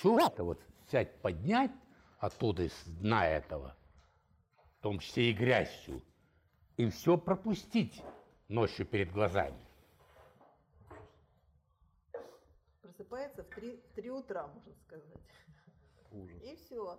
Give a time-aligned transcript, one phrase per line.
[0.00, 1.70] все это вот взять, поднять
[2.18, 3.76] оттуда из дна этого,
[4.78, 6.02] в том числе и грязью,
[6.78, 8.02] и все пропустить
[8.48, 9.58] ночью перед глазами.
[12.80, 15.04] Просыпается в три, в три утра, можно сказать.
[16.12, 16.42] Ужас.
[16.42, 16.98] И все.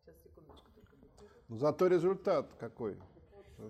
[0.00, 0.96] Сейчас, секундочку только.
[1.48, 3.00] Ну, зато результат какой.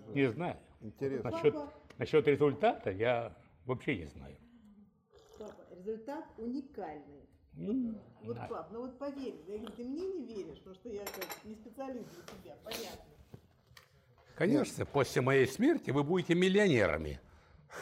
[0.07, 0.57] Не знаю.
[0.81, 1.29] Интересно.
[1.29, 1.55] Насчет,
[1.99, 4.37] насчет результата я вообще не знаю.
[5.85, 7.29] Результат уникальный.
[7.53, 8.47] Ну, Вот, да.
[8.47, 11.53] пап, ну вот поверь, я говорю, ты мне не веришь, потому что я как не
[11.55, 13.05] специалист для тебя, понятно.
[14.35, 17.21] Конечно, после моей смерти вы будете миллионерами,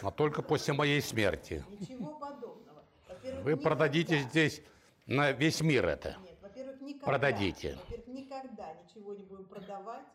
[0.04, 1.64] но только после моей смерти.
[1.80, 2.84] Ничего подобного.
[3.08, 4.62] Во-первых, Вы никогда- продадите здесь
[5.08, 6.18] на весь мир это.
[6.24, 7.06] Нет, во-первых, никогда.
[7.06, 7.78] Продадите.
[7.86, 10.06] Во-первых, никогда ничего не будем продавать,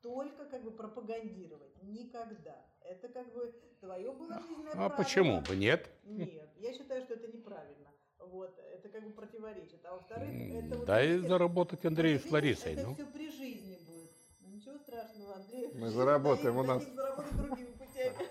[0.00, 1.70] только как бы пропагандировать.
[1.82, 2.56] Никогда.
[2.80, 4.96] Это как бы твое было жизненное А право.
[4.96, 5.88] почему бы нет?
[6.04, 7.90] Нет, я считаю, что это неправильно.
[8.18, 9.84] Вот, это как бы противоречит.
[9.84, 10.86] А во-вторых, это вот...
[10.86, 12.72] Дай видите, заработать Андрею с Ларисой.
[12.72, 12.94] Это Ну.
[12.94, 14.10] все при жизни будет.
[14.40, 15.70] Ну, Ничего страшного, Андрей.
[15.74, 18.28] Мы заработаем, у нас- заработать другими путями.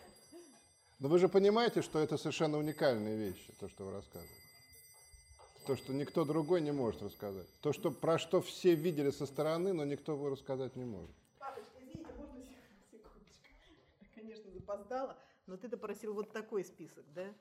[0.99, 4.33] Но вы же понимаете, что это совершенно уникальные вещи, то, что вы рассказываете.
[5.67, 7.47] То, что никто другой не может рассказать.
[7.61, 11.15] То, что, про что все видели со стороны, но никто бы рассказать не может.
[11.39, 12.43] Папочка, извините, можно
[12.91, 13.45] секундочку?
[14.15, 17.33] Конечно, запоздала, но ты допросил вот такой список, да?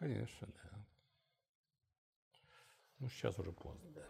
[0.00, 0.70] Конечно, да.
[2.98, 3.90] Ну, сейчас уже поздно.
[3.94, 4.00] да.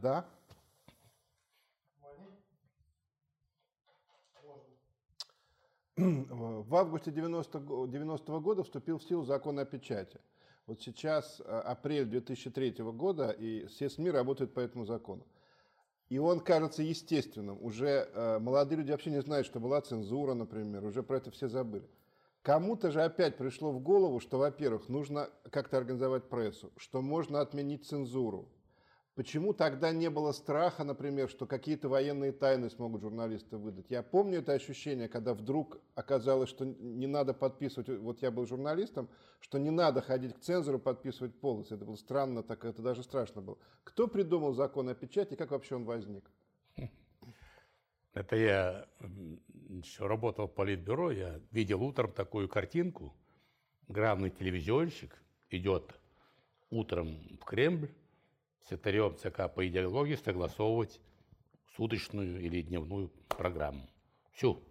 [0.00, 0.24] Да?
[5.96, 10.20] В августе 90 го- 90 года вступил в силу закон о печати.
[10.66, 15.26] Вот сейчас э, апрель 2003 года, и все СМИ работают по этому закону.
[16.10, 17.56] И он кажется естественным.
[17.62, 21.48] Уже э, молодые люди вообще не знают, что была цензура, например, уже про это все
[21.48, 21.88] забыли.
[22.42, 27.86] Кому-то же опять пришло в голову, что, во-первых, нужно как-то организовать прессу, что можно отменить
[27.86, 28.48] цензуру.
[29.20, 33.84] Почему тогда не было страха, например, что какие-то военные тайны смогут журналисты выдать?
[33.90, 39.10] Я помню это ощущение, когда вдруг оказалось, что не надо подписывать, вот я был журналистом,
[39.40, 41.74] что не надо ходить к цензору подписывать полосы.
[41.74, 43.58] Это было странно, так это даже страшно было.
[43.84, 46.24] Кто придумал закон о печати, как вообще он возник?
[48.14, 48.86] Это я
[49.68, 53.14] еще работал в политбюро, я видел утром такую картинку.
[53.86, 55.94] Главный телевизионщик идет
[56.70, 57.90] утром в Кремль,
[58.64, 61.00] секретарем ЦК по идеологии согласовывать
[61.76, 63.88] суточную или дневную программу.
[64.32, 64.62] Всю,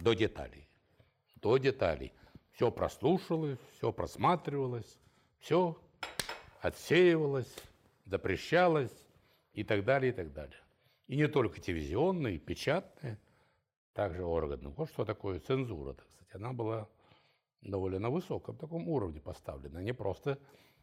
[0.00, 0.68] до деталей.
[1.36, 2.12] До деталей.
[2.52, 4.98] Все прослушалось, все просматривалось,
[5.40, 5.76] все
[6.60, 7.52] отсеивалось,
[8.04, 8.92] запрещалось
[9.54, 10.58] и так далее, и так далее.
[11.08, 13.18] И не только телевизионные, печатные,
[13.92, 14.70] также органы.
[14.70, 16.34] Вот что такое цензура, так сказать.
[16.34, 16.88] Она была
[17.60, 19.78] довольно на высоком таком уровне поставлена.
[19.78, 20.38] Не просто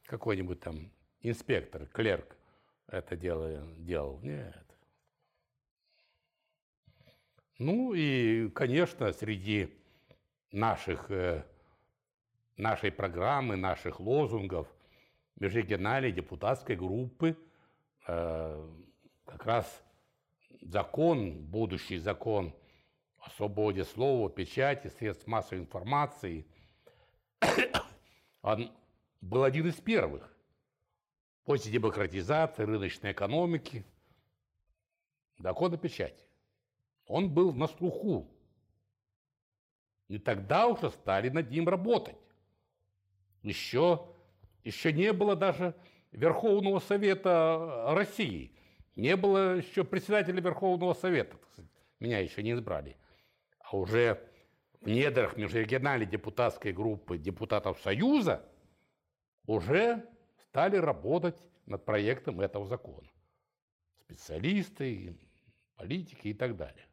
[0.06, 0.92] какой-нибудь там
[1.22, 2.36] инспектор, клерк
[2.92, 4.20] это дело делал.
[4.22, 4.66] Нет.
[7.58, 9.70] Ну и, конечно, среди
[10.52, 11.44] наших, э,
[12.58, 14.68] нашей программы, наших лозунгов
[15.40, 17.38] межрегиональной депутатской группы
[18.08, 18.70] э,
[19.26, 19.84] как раз
[20.62, 22.56] закон, будущий закон
[23.18, 26.46] о свободе слова, печати, средств массовой информации,
[28.42, 28.72] он
[29.22, 30.34] был один из первых.
[31.46, 33.84] После демократизации, рыночной экономики,
[35.40, 36.24] закон о печати.
[37.06, 38.30] Он был на слуху.
[40.08, 42.18] И тогда уже стали над ним работать.
[43.42, 44.06] Еще,
[44.64, 45.76] еще не было даже
[46.12, 48.52] Верховного Совета России.
[48.96, 51.38] Не было еще председателя Верховного Совета.
[52.00, 52.98] Меня еще не избрали.
[53.60, 54.22] А уже
[54.82, 58.46] в недрах межрегиональной депутатской группы депутатов Союза
[59.46, 60.06] уже
[60.50, 63.08] стали работать над проектом этого закона.
[64.02, 65.18] Специалисты,
[65.76, 66.86] политики и так далее.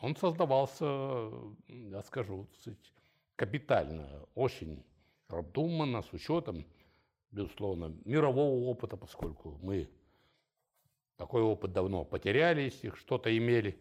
[0.00, 1.30] Он создавался,
[1.68, 2.46] я скажу,
[3.36, 4.84] капитально, очень
[5.26, 6.66] продуманно, с учетом,
[7.30, 9.88] безусловно, мирового опыта, поскольку мы
[11.16, 13.78] такой опыт давно потеряли, если что-то имели.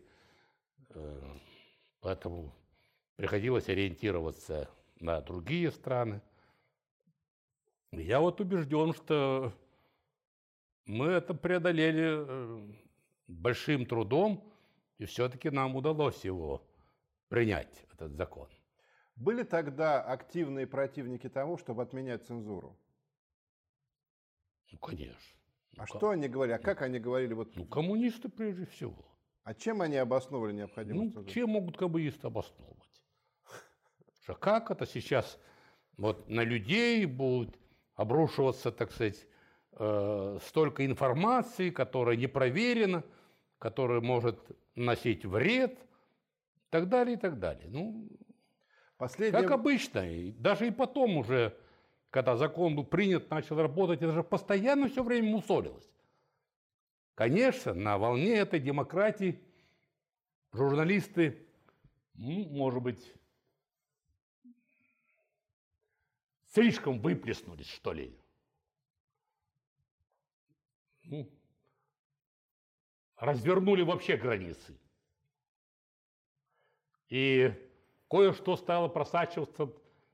[0.89, 1.37] Э,
[2.03, 2.53] Поэтому
[3.15, 6.21] приходилось ориентироваться на другие страны.
[8.01, 9.53] Я вот убежден, что
[10.85, 12.73] мы это преодолели э,
[13.27, 14.51] большим трудом,
[14.97, 16.65] и все-таки нам удалось его
[17.29, 18.49] принять, этот закон.
[19.15, 22.77] Были тогда активные противники того, чтобы отменять цензуру?
[24.71, 25.37] Ну, конечно.
[25.77, 26.55] А Ну, что они говорили?
[26.55, 27.33] А как они говорили?
[27.33, 29.05] Вот Ну, коммунисты прежде всего.
[29.43, 31.13] А чем они обосновывали Ну, необходимость?
[31.13, 31.31] цензуры?
[31.31, 32.79] чем могут каббаисты обосновывать?
[34.23, 35.37] Что как это сейчас
[35.97, 37.57] вот на людей будет
[37.95, 39.27] обрушиваться, так сказать,
[39.73, 43.03] э, столько информации, которая не проверена,
[43.59, 44.39] которая может
[44.75, 47.69] носить вред, и так далее, и так далее.
[47.69, 48.09] Ну,
[48.97, 49.41] Последнее...
[49.41, 51.57] как обычно, и даже и потом уже,
[52.09, 55.89] когда закон был принят, начал работать, это же постоянно все время мусолилось.
[57.15, 59.39] Конечно, на волне этой демократии
[60.51, 61.45] журналисты,
[62.15, 63.13] может быть,
[66.53, 68.15] слишком выплеснулись, что ли.
[71.03, 71.29] Ну,
[73.17, 74.77] развернули вообще границы.
[77.09, 77.53] И
[78.09, 79.71] кое-что стало просачиваться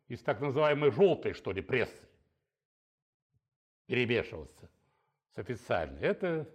[0.07, 2.07] из так называемой желтой, что ли, прессы,
[3.85, 4.69] перемешиваться
[5.33, 6.01] с официальной.
[6.01, 6.50] Это,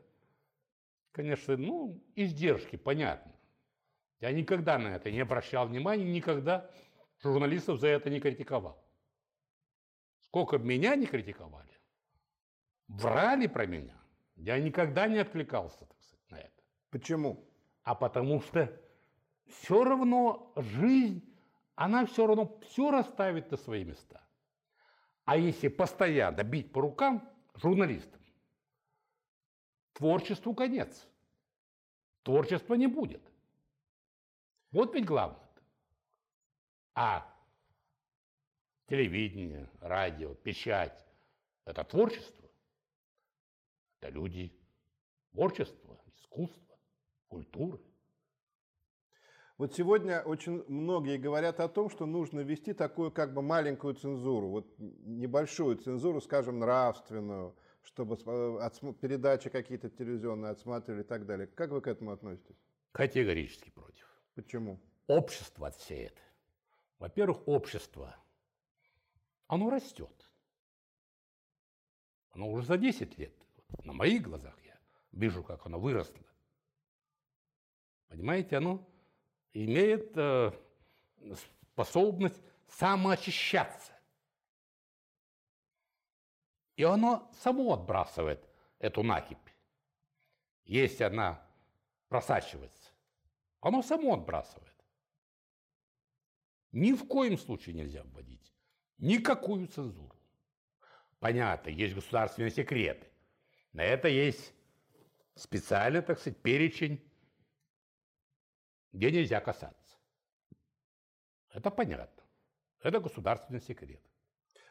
[1.13, 3.33] конечно, ну, издержки, понятно.
[4.21, 6.71] Я никогда на это не обращал внимания, никогда
[7.23, 8.84] журналистов за это не критиковал.
[10.35, 11.79] Сколько меня не критиковали,
[12.89, 13.97] врали про меня,
[14.35, 16.63] я никогда не откликался, так сказать, на это.
[16.91, 17.49] Почему?
[17.85, 18.69] А потому что
[19.47, 21.23] все равно жизнь,
[21.77, 24.27] она все равно все расставит на свои места.
[25.25, 28.21] А если постоянно бить по рукам журналистам,
[29.93, 31.07] творчеству конец.
[32.25, 33.23] Творчества не будет.
[34.73, 35.49] Вот ведь главное.
[35.55, 35.63] -то.
[36.97, 37.34] А
[38.87, 41.07] телевидение, радио, печать–
[41.65, 42.51] это творчество.
[44.01, 44.53] Это люди
[45.33, 46.79] творчества, искусства,
[47.29, 47.81] культуры.
[49.57, 54.49] Вот сегодня очень многие говорят о том, что нужно ввести такую как бы маленькую цензуру,
[54.49, 58.17] вот небольшую цензуру, скажем, нравственную, чтобы
[58.95, 61.47] передачи какие-то телевизионные отсматривали и так далее.
[61.47, 62.57] Как вы к этому относитесь?
[62.91, 64.07] Категорически против.
[64.35, 64.81] Почему?
[65.07, 66.21] Общество отсеет.
[66.99, 68.17] Во-первых, общество,
[69.47, 70.31] оно растет.
[72.31, 73.35] Оно уже за 10 лет,
[73.85, 74.77] на моих глазах я
[75.13, 76.25] вижу, как оно выросло.
[78.09, 78.87] Понимаете, оно
[79.53, 80.53] имеет э,
[81.73, 83.93] способность самоочищаться.
[86.77, 88.49] И оно само отбрасывает
[88.81, 89.39] эту накипь.
[90.65, 91.47] Если она
[92.09, 92.91] просачивается,
[93.61, 94.75] оно само отбрасывает.
[96.73, 98.54] Ни в коем случае нельзя вводить
[98.99, 100.15] никакую цензуру.
[101.19, 103.07] Понятно, есть государственные секреты.
[103.73, 104.53] На это есть
[105.35, 107.01] специальный, так сказать, перечень,
[108.93, 109.99] где нельзя касаться.
[111.53, 112.23] Это понятно.
[112.83, 114.03] Это государственный секрет.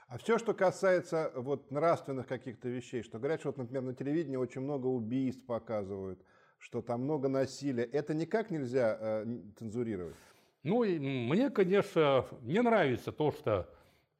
[0.07, 4.35] А все, что касается вот нравственных каких-то вещей, что говорят, что вот, например, на телевидении
[4.35, 6.23] очень много убийств показывают,
[6.59, 9.25] что там много насилия, это никак нельзя э,
[9.57, 10.15] цензурировать?
[10.61, 13.69] Ну, мне, конечно, не нравится то, что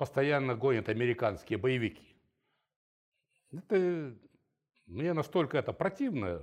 [0.03, 2.13] постоянно гонят американские боевики.
[3.53, 4.13] Это,
[4.85, 6.41] мне настолько это противно,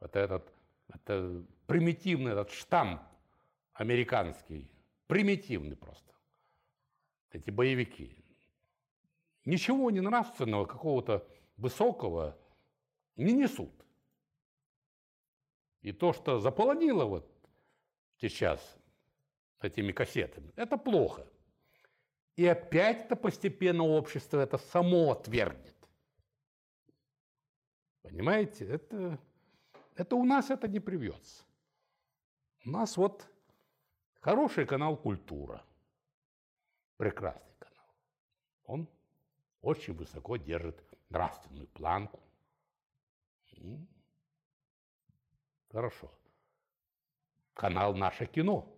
[0.00, 0.52] это этот,
[0.88, 3.00] это примитивный этот штамп
[3.72, 4.68] американский,
[5.06, 6.12] примитивный просто.
[7.30, 8.16] Эти боевики.
[9.44, 11.24] Ничего не нравственного, какого-то
[11.58, 12.36] высокого
[13.14, 13.86] не несут.
[15.82, 17.32] И то, что заполонило вот
[18.16, 18.76] сейчас
[19.60, 21.24] этими кассетами, это плохо.
[22.36, 25.74] И опять это постепенно общество это само отвергнет.
[28.02, 29.18] Понимаете, это,
[29.96, 31.44] это у нас это не привьется.
[32.64, 33.26] У нас вот
[34.20, 35.62] хороший канал «Культура»,
[36.96, 37.94] прекрасный канал.
[38.64, 38.88] Он
[39.60, 42.20] очень высоко держит нравственную планку.
[45.70, 46.10] Хорошо.
[47.54, 48.72] Канал «Наше кино»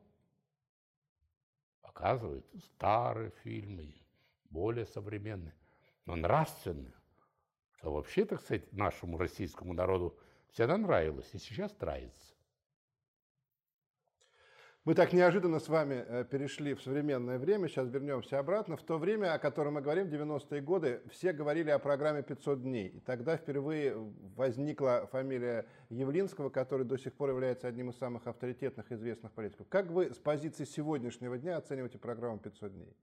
[1.94, 3.94] показывает старые фильмы,
[4.50, 5.54] более современные,
[6.06, 6.92] но нравственные,
[7.76, 10.18] что вообще, так сказать, нашему российскому народу
[10.50, 12.33] всегда нравилось и сейчас нравится.
[14.84, 18.76] Мы так неожиданно с вами э, перешли в современное время, сейчас вернемся обратно.
[18.76, 22.88] В то время, о котором мы говорим, 90-е годы, все говорили о программе «500 дней».
[22.88, 23.96] И тогда впервые
[24.36, 29.66] возникла фамилия Явлинского, который до сих пор является одним из самых авторитетных известных политиков.
[29.70, 32.94] Как вы с позиции сегодняшнего дня оцениваете программу «500 дней»?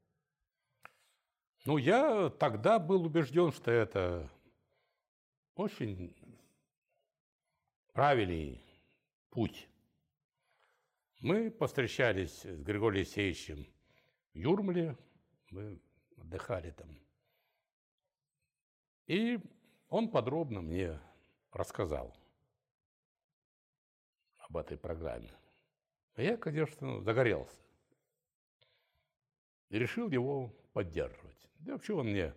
[1.66, 4.30] Ну, я тогда был убежден, что это
[5.56, 6.16] очень
[7.94, 8.62] правильный
[9.32, 9.68] путь.
[11.22, 13.68] Мы повстречались с Григорием Алексеевичем
[14.34, 14.98] в Юрмале,
[15.52, 15.80] мы
[16.18, 17.00] отдыхали там.
[19.06, 19.40] И
[19.88, 21.00] он подробно мне
[21.52, 22.12] рассказал
[24.40, 25.32] об этой программе.
[26.16, 27.62] А я, конечно, загорелся.
[29.70, 31.48] И решил его поддерживать.
[31.60, 32.34] Да вообще он мне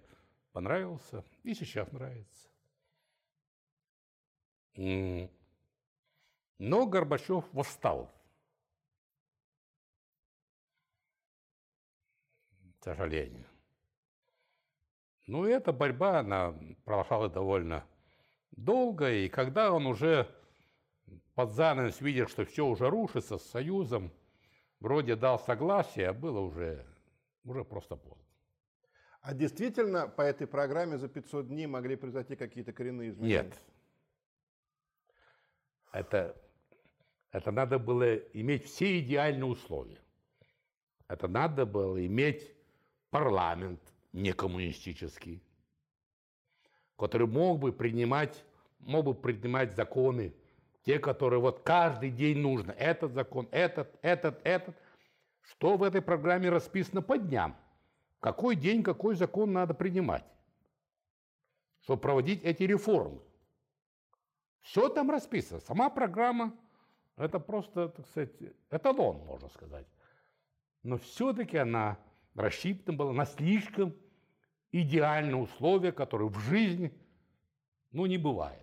[0.52, 2.50] понравился и сейчас нравится.
[6.58, 8.12] Но Горбачев восстал.
[12.84, 13.46] К сожалению.
[15.26, 17.82] Ну, эта борьба, она продолжалась довольно
[18.50, 20.28] долго, и когда он уже
[21.34, 24.12] под занавес видел, что все уже рушится с Союзом,
[24.80, 26.84] вроде дал согласие, а было уже,
[27.44, 28.22] уже просто поздно.
[29.22, 33.44] А действительно по этой программе за 500 дней могли произойти какие-то коренные изменения?
[33.44, 33.60] Нет.
[35.90, 36.36] Это,
[37.30, 40.02] это надо было иметь все идеальные условия.
[41.08, 42.54] Это надо было иметь
[43.14, 43.80] парламент
[44.12, 45.40] не коммунистический,
[46.96, 48.44] который мог бы принимать,
[48.80, 50.34] мог бы принимать законы,
[50.82, 52.72] те, которые вот каждый день нужно.
[52.72, 54.74] Этот закон, этот, этот, этот.
[55.42, 57.56] Что в этой программе расписано по дням?
[58.18, 60.24] Какой день, какой закон надо принимать,
[61.82, 63.20] чтобы проводить эти реформы?
[64.62, 65.60] Все там расписано.
[65.60, 66.52] Сама программа–
[67.16, 68.32] это просто, так сказать,
[68.70, 69.86] эталон, можно сказать.
[70.82, 71.96] Но все-таки она
[72.34, 73.94] рассчитана была на слишком
[74.72, 76.92] идеальные условия, которые в жизни
[77.92, 78.60] ну, не бывает.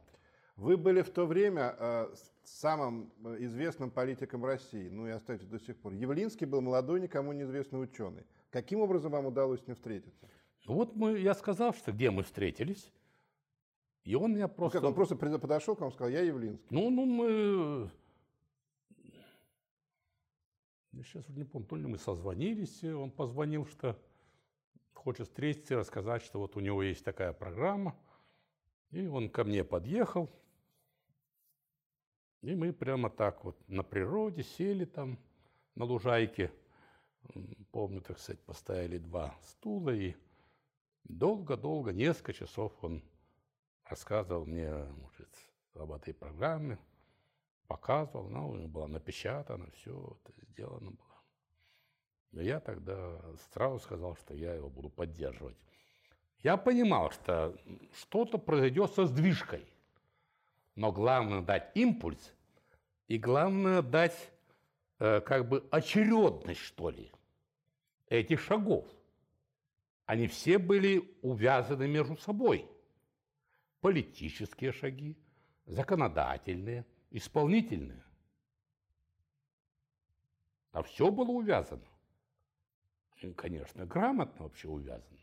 [0.58, 2.14] Вы были в то время э,
[2.44, 5.94] самым э, известным политиком России, ну и остаетесь до сих пор.
[5.94, 8.26] Явлинский был молодой, никому неизвестный ученый.
[8.50, 10.28] Каким образом вам удалось с ним встретиться?
[10.66, 12.92] Ну вот мы, я сказал, что где мы встретились,
[14.04, 14.78] и он меня просто...
[14.78, 16.68] Ну как, он просто подошел к вам и сказал, я Явлинский.
[16.70, 17.90] Ну, ну мы
[20.92, 23.98] я сейчас уже не помню, то ли мы созвонились, он позвонил, что
[24.94, 27.96] хочет встретиться рассказать, что вот у него есть такая программа.
[28.92, 30.30] И он ко мне подъехал,
[32.42, 35.18] и мы прямо так вот на природе сели там
[35.76, 36.52] на лужайке.
[37.72, 40.16] Помню, так сказать, поставили два стула, и
[41.06, 43.04] долго-долго, несколько часов он
[43.86, 45.30] рассказывал мне может,
[45.76, 46.80] об этой программе,
[47.72, 51.18] показывал, она у была напечатана, все это сделано было.
[52.34, 53.22] Но я тогда
[53.54, 55.56] сразу сказал, что я его буду поддерживать.
[56.40, 57.56] Я понимал, что
[57.94, 59.66] что-то произойдет со сдвижкой.
[60.76, 62.34] Но главное дать импульс
[63.08, 64.32] и главное дать
[65.00, 67.10] э, как бы очередность, что ли,
[68.08, 68.86] этих шагов.
[70.06, 72.66] Они все были увязаны между собой.
[73.80, 75.18] Политические шаги,
[75.66, 78.04] законодательные– исполнительные.
[80.72, 81.84] А все было увязано.
[83.22, 85.18] И, конечно, грамотно вообще увязано.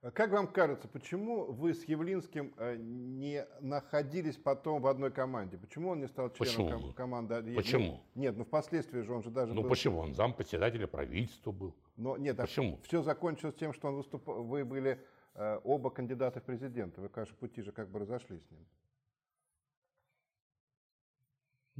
[0.00, 5.58] А как вам кажется, почему вы с Явлинским э, не находились потом в одной команде?
[5.58, 6.70] Почему он не стал членом почему?
[6.70, 7.54] ком- команды?
[7.54, 8.00] Почему?
[8.14, 9.68] Нет, ну впоследствии же он же даже Ну был...
[9.68, 9.98] почему?
[9.98, 11.74] Он зам председателя правительства был.
[11.96, 12.78] Но нет, Почему?
[12.84, 15.04] все закончилось тем, что он выступал, вы были
[15.34, 17.00] э, оба кандидата в президенты.
[17.00, 18.64] Вы, конечно, пути же как бы разошлись с ним.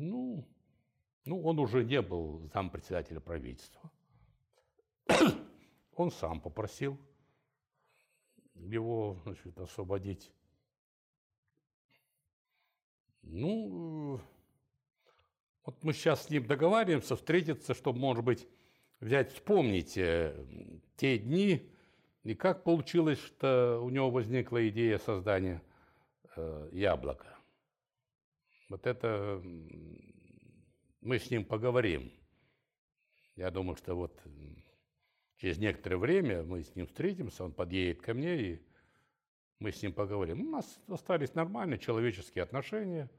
[0.00, 0.47] Ну,
[1.25, 3.90] ну, он уже не был зампредседателя правительства.
[5.97, 6.97] Он сам попросил
[8.55, 10.33] его значит, освободить.
[13.23, 14.21] Ну,
[15.64, 18.47] вот мы сейчас с ним договариваемся встретиться, чтобы, может быть,
[19.00, 20.47] взять, вспомнить э,
[20.97, 21.69] те дни,
[22.23, 25.61] и как получилось, что у него возникла идея создания
[26.37, 27.38] э, яблока.
[28.69, 29.41] Вот это
[31.01, 32.13] мы с ним поговорим.
[33.37, 34.21] Я думаю, что вот
[35.37, 38.63] через некоторое время мы с ним встретимся, он подъедет ко мне, и
[39.59, 40.49] мы с ним поговорим.
[40.49, 43.11] У нас остались нормальные человеческие отношения.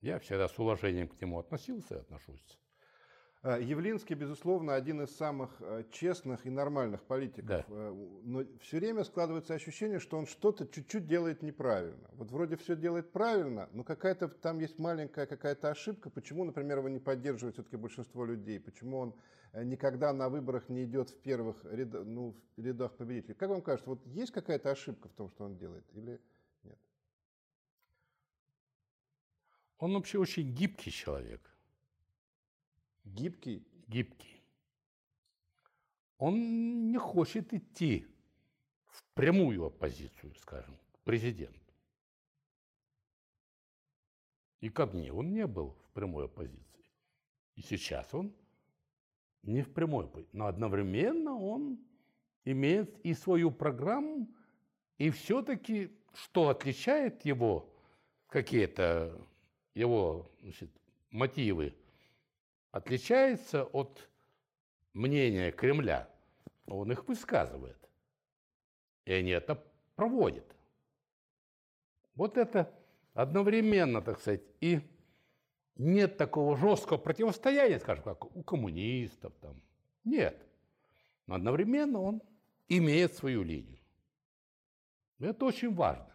[0.00, 2.58] Я всегда с уважением к нему относился и отношусь.
[3.44, 7.46] Э, Явлинский, безусловно, один из самых э, честных и нормальных политиков.
[7.46, 7.64] Да.
[7.68, 12.08] Э, Но все время складывается ощущение, что он что-то чуть-чуть делает неправильно.
[12.12, 16.08] Вот вроде все делает правильно, но какая-то там есть маленькая какая-то ошибка.
[16.08, 18.60] Почему, например, его не поддерживает все-таки большинство людей?
[18.60, 19.14] Почему он
[19.54, 23.34] никогда на выборах не идет в первых рядах, ну, в рядах победителей?
[23.34, 26.20] Как вам кажется, вот есть какая-то ошибка в том, что он делает или
[26.62, 26.78] нет?
[29.78, 31.51] Он вообще очень гибкий человек.
[33.04, 33.66] Гибкий?
[33.88, 34.42] Гибкий.
[36.18, 38.06] Он не хочет идти
[38.86, 41.58] в прямую оппозицию, скажем, к президенту.
[44.60, 46.84] И ко мне он не был в прямой оппозиции.
[47.56, 48.32] И сейчас он
[49.42, 50.36] не в прямой оппозиции.
[50.36, 51.80] Но одновременно он
[52.44, 54.28] имеет и свою программу,
[54.98, 57.68] и все-таки, что отличает его,
[58.28, 59.20] какие-то
[59.74, 60.70] его значит,
[61.10, 61.74] мотивы
[62.72, 64.08] отличаются от
[64.94, 66.08] мнения Кремля,
[66.66, 67.78] он их высказывает.
[69.04, 69.62] И они это
[69.94, 70.56] проводят.
[72.14, 72.72] Вот это
[73.14, 74.80] одновременно, так сказать, и
[75.76, 79.62] нет такого жесткого противостояния, скажем, как у коммунистов там.
[80.04, 80.46] Нет.
[81.26, 82.22] Но одновременно он
[82.68, 83.78] имеет свою линию.
[85.18, 86.10] Это очень важно.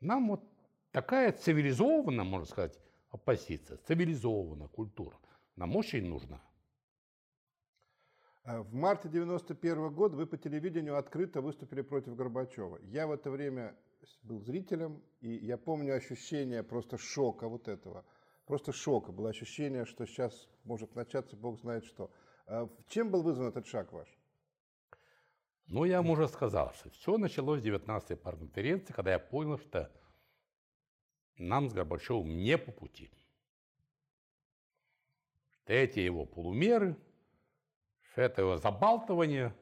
[0.00, 0.44] Нам вот
[0.90, 2.78] такая цивилизованная, можно сказать,
[3.14, 5.16] оппозиция, цивилизованная культура
[5.56, 6.42] нам очень нужна.
[8.42, 12.78] А в марте 91 года вы по телевидению открыто выступили против Горбачева.
[12.82, 13.74] Я в это время
[14.22, 18.04] был зрителем, и я помню ощущение просто шока вот этого.
[18.46, 19.12] Просто шока.
[19.12, 22.10] Было ощущение, что сейчас может начаться бог знает что.
[22.46, 24.08] А чем был вызван этот шаг ваш?
[25.66, 29.90] Ну, я вам уже сказал, что все началось с 19-й парконференции, когда я понял, что
[31.36, 33.10] нам с Горбачевым не по пути.
[35.66, 36.96] Эти его полумеры,
[38.14, 39.54] это его забалтывание,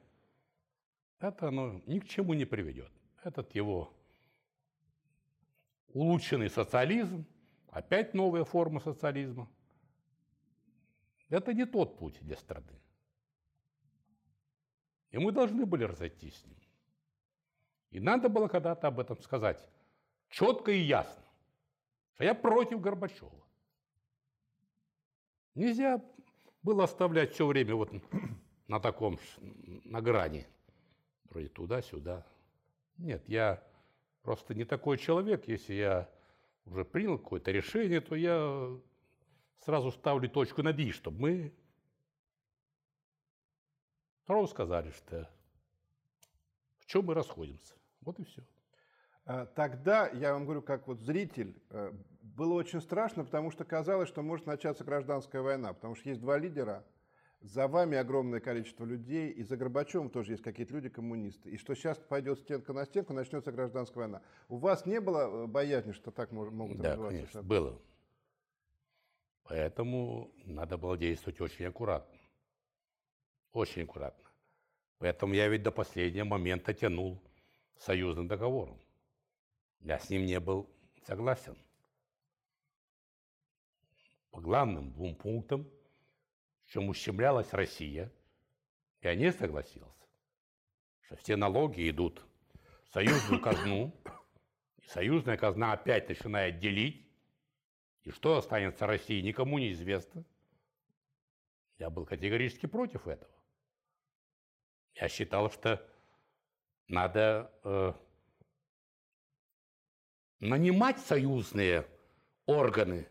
[1.21, 2.91] это оно ни к чему не приведет.
[3.23, 3.93] Этот его
[5.88, 7.25] улучшенный социализм,
[7.69, 9.49] опять новая форма социализма,
[11.29, 12.81] это не тот путь для страны.
[15.11, 16.59] И мы должны были разойтись с ним.
[17.91, 19.64] И надо было когда-то об этом сказать
[20.29, 21.22] четко и ясно,
[22.14, 23.33] что я против Горбачева.
[25.54, 26.02] Нельзя
[26.62, 27.92] было оставлять все время вот
[28.69, 30.47] на таком, на грани,
[31.25, 32.26] вроде туда-сюда.
[32.97, 33.62] Нет, я
[34.23, 35.49] просто не такой человек.
[35.49, 36.09] Если я
[36.66, 38.69] уже принял какое-то решение, то я
[39.59, 41.52] сразу ставлю точку над «и», чтобы мы
[44.26, 45.28] Сразу сказали, что
[46.78, 47.75] в чем мы расходимся.
[48.00, 48.42] Вот и все.
[49.25, 54.09] А, тогда, я вам говорю, как вот зритель, э, было очень страшно, потому что казалось,
[54.09, 56.85] что может начаться гражданская война, потому что есть два лидера,
[57.41, 61.50] за вами огромное количество людей, и за Горбачевым тоже есть какие-то люди, коммунисты.
[61.50, 64.23] И что сейчас пойдет стенка на стенку, начнется гражданская война.
[64.49, 67.16] У вас не было э, боязни, что так могут да, развиваться?
[67.16, 67.79] Конечно, было.
[69.44, 72.16] Поэтому надо было действовать очень аккуратно.
[73.53, 74.31] Очень аккуратно.
[74.99, 77.20] Поэтому я ведь до последнего момента тянул
[77.77, 78.79] союзным договором.
[79.83, 80.71] Я с ним не был
[81.05, 81.57] согласен.
[84.31, 85.68] По главным двум пунктам,
[86.64, 88.11] в чем ущемлялась Россия,
[89.03, 90.07] я не согласился,
[91.03, 92.25] что все налоги идут
[92.85, 93.92] в союзную казну,
[94.79, 97.05] и союзная казна опять начинает делить,
[98.05, 100.25] и что останется России, никому не известно.
[101.79, 103.31] Я был категорически против этого.
[104.95, 105.85] Я считал, что
[106.87, 107.92] надо э,
[110.42, 111.87] нанимать союзные
[112.46, 113.09] органы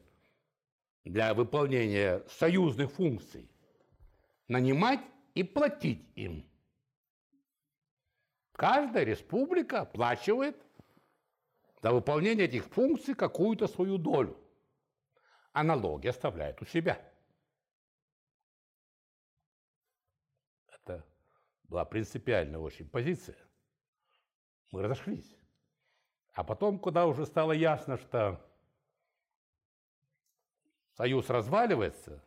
[1.06, 3.50] для выполнения союзных функций,
[4.50, 5.00] нанимать
[5.34, 6.46] и платить им.
[8.52, 10.58] Каждая республика оплачивает
[11.82, 14.38] за выполнение этих функций какую-то свою долю,
[15.54, 17.02] а налоги оставляет у себя.
[21.70, 23.38] была принципиальная очень позиция.
[24.72, 25.41] Мы разошлись.
[26.34, 28.40] А потом, куда уже стало ясно, что
[30.96, 32.24] союз разваливается,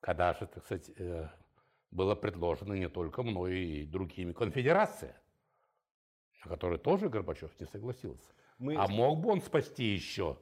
[0.00, 1.28] когда же, так сказать, э,
[1.90, 5.20] было предложено не только мной и другими конфедерация,
[6.44, 8.32] на которой тоже Горбачев не согласился.
[8.58, 8.76] Мы...
[8.76, 10.38] А мог бы он спасти еще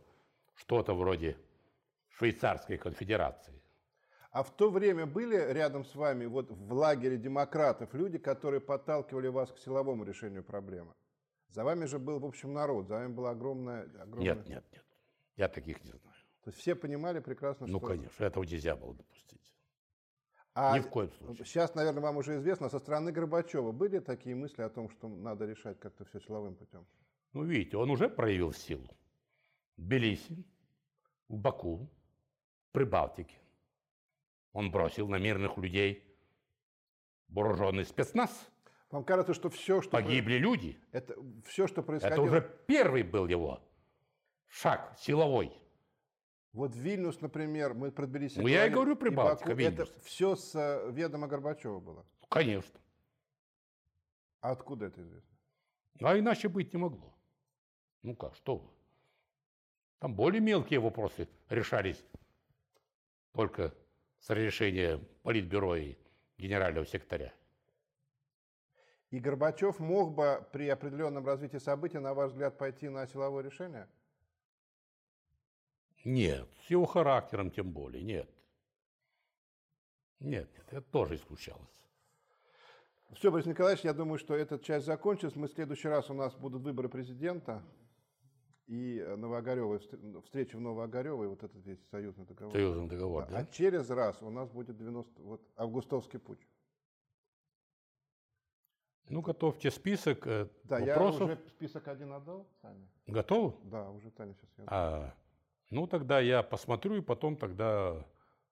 [0.54, 1.38] что-то вроде
[2.10, 3.54] швейцарской конфедерации?
[4.30, 9.28] А в то время были рядом с вами вот в лагере демократов люди, которые подталкивали
[9.28, 10.92] вас к силовому решению проблемы?
[11.54, 13.84] За вами же был, в общем, народ, за вами была огромная...
[14.02, 14.34] огромная...
[14.34, 14.84] Нет, нет, нет.
[15.36, 16.16] Я таких не знаю.
[16.42, 17.86] То есть все понимали прекрасно, ну, что...
[17.86, 19.54] Ну, конечно, этого нельзя было допустить.
[20.54, 21.46] А Ни в коем случае.
[21.46, 25.46] Сейчас, наверное, вам уже известно, со стороны Горбачева были такие мысли о том, что надо
[25.46, 26.84] решать как-то все силовым путем?
[27.32, 28.88] Ну, видите, он уже проявил силу.
[29.76, 30.44] В Тбилиси,
[31.28, 31.88] в Баку,
[32.68, 33.38] в Прибалтике.
[34.52, 36.02] Он бросил на мирных людей
[37.28, 38.50] вооруженный спецназ.
[38.94, 39.90] Вам кажется, что все, что...
[39.90, 40.78] Погибли люди.
[40.92, 42.14] Это все, что происходило...
[42.14, 43.60] Это уже первый был его
[44.46, 45.52] шаг силовой.
[46.52, 48.36] Вот Вильнюс, например, мы продбились...
[48.36, 49.90] Ну, я и говорю Прибалтика, и Вильнюс.
[49.90, 52.06] Это все с э, ведома Горбачева было?
[52.28, 52.78] Конечно.
[54.40, 55.36] А откуда это известно?
[56.00, 57.12] А иначе быть не могло.
[58.02, 58.70] Ну как, что вы?
[59.98, 62.04] Там более мелкие вопросы решались
[63.32, 63.74] только
[64.20, 65.96] с разрешения Политбюро и
[66.38, 67.34] генерального секретаря.
[69.14, 73.88] И Горбачев мог бы при определенном развитии событий, на ваш взгляд, пойти на силовое решение?
[76.04, 78.28] Нет, с его характером тем более, нет.
[80.18, 81.86] Нет, нет, это тоже исключалось.
[83.12, 85.36] Все, Борис Николаевич, я думаю, что эта часть закончилась.
[85.36, 87.62] Мы в следующий раз у нас будут выборы президента
[88.66, 92.52] и э, Новоогарёвой, встр- встреча в Новоогарёвой, вот этот весь союзный договор.
[92.52, 93.38] Союзный договор, Да, да?
[93.38, 96.44] А через раз у нас будет 90, вот, августовский путь.
[99.08, 101.20] Ну, готовьте список э, Да, вопросов.
[101.20, 102.88] я уже список один отдал, Таня.
[103.06, 103.54] Готовы?
[103.64, 104.50] Да, уже Таня сейчас.
[104.58, 104.64] Я...
[104.68, 105.14] А,
[105.70, 108.02] ну, тогда я посмотрю, и потом тогда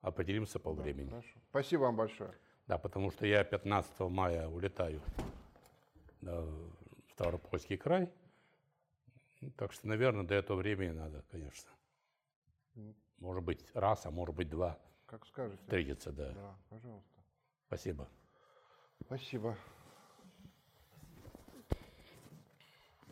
[0.03, 1.09] определимся по Да, времени.
[1.09, 1.41] Хорошо.
[1.51, 2.35] Спасибо вам большое.
[2.67, 5.01] Да, потому что я 15 мая улетаю
[6.21, 8.11] да, в Ставропольский край.
[9.41, 11.71] Ну, Так что, наверное, до этого времени надо, конечно.
[13.19, 15.59] Может быть, раз, а может быть, два Как скажете.
[15.63, 16.33] встретиться, да.
[16.33, 17.23] Да, пожалуйста.
[17.67, 18.09] Спасибо.
[19.07, 19.57] Спасибо.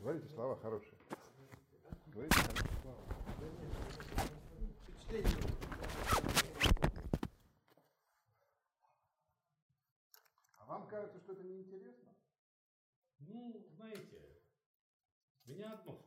[0.00, 0.94] Говорите слова хорошие.
[2.06, 2.96] Говорите хорошие слова.
[10.58, 12.14] А вам кажется, что это неинтересно?
[13.18, 14.40] Ну, знаете,
[15.44, 16.00] меня одно